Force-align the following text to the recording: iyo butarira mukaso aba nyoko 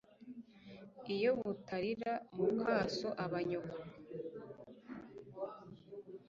iyo 1.15 1.31
butarira 1.39 2.13
mukaso 2.37 3.07
aba 3.23 3.39
nyoko 3.49 3.77